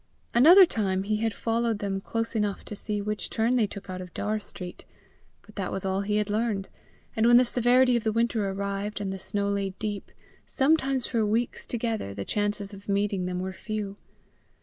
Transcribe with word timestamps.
Another 0.33 0.65
time 0.65 1.03
he 1.03 1.17
had 1.17 1.31
followed 1.35 1.77
them 1.77 2.01
close 2.01 2.35
enough 2.35 2.65
to 2.65 2.75
see 2.75 3.03
which 3.03 3.29
turn 3.29 3.55
they 3.55 3.67
took 3.67 3.87
out 3.87 4.01
of 4.01 4.11
Daur 4.15 4.39
street; 4.39 4.83
but 5.43 5.53
that 5.57 5.71
was 5.71 5.85
all 5.85 6.01
he 6.01 6.15
had 6.17 6.27
learned, 6.27 6.69
and 7.15 7.27
when 7.27 7.37
the 7.37 7.45
severity 7.45 7.95
of 7.95 8.03
the 8.03 8.11
winter 8.11 8.49
arrived, 8.49 8.99
and 8.99 9.13
the 9.13 9.19
snow 9.19 9.47
lay 9.47 9.75
deep, 9.77 10.11
sometimes 10.47 11.05
for 11.05 11.23
weeks 11.23 11.67
together, 11.67 12.15
the 12.15 12.25
chances 12.25 12.73
of 12.73 12.89
meeting 12.89 13.27
them 13.27 13.39
were 13.39 13.53
few. 13.53 13.95